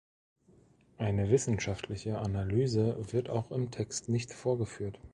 Eine 0.97 1.29
wissenschaftliche 1.29 2.17
Analyse 2.17 2.97
wird 3.13 3.29
auch 3.29 3.51
im 3.51 3.69
Text 3.69 4.09
nicht 4.09 4.33
vorgeführt. 4.33 4.99